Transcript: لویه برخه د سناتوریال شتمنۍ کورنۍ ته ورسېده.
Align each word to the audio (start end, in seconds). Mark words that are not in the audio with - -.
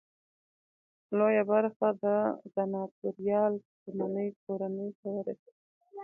لویه 1.17 1.43
برخه 1.51 1.87
د 2.03 2.05
سناتوریال 2.53 3.53
شتمنۍ 3.79 4.29
کورنۍ 4.43 4.89
ته 4.99 5.07
ورسېده. 5.15 5.51